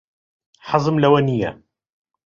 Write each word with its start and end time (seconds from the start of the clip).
حەزم 0.69 0.95
لەوە 1.03 1.19
نییە. 1.29 1.51